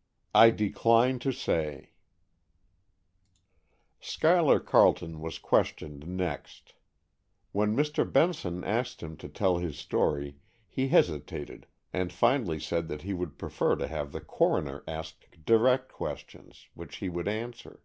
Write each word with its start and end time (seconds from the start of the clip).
XI 0.00 0.28
"I 0.34 0.48
DECLINE 0.48 1.18
TO 1.18 1.30
SAY" 1.30 1.90
Schuyler 4.00 4.58
Carleton 4.58 5.20
was 5.20 5.38
questioned 5.38 6.06
next 6.06 6.72
When 7.52 7.76
Mr. 7.76 8.10
Benson 8.10 8.64
asked 8.64 9.02
him 9.02 9.18
to 9.18 9.28
tell 9.28 9.58
his 9.58 9.78
story, 9.78 10.36
he 10.66 10.88
hesitated 10.88 11.66
and 11.92 12.14
finally 12.14 12.58
said 12.58 12.88
that 12.88 13.02
he 13.02 13.12
would 13.12 13.36
prefer 13.36 13.76
to 13.76 13.88
have 13.88 14.12
the 14.12 14.22
coroner 14.22 14.82
ask 14.88 15.28
direct 15.44 15.92
questions, 15.92 16.68
which 16.72 16.96
he 17.04 17.10
would 17.10 17.28
answer. 17.28 17.82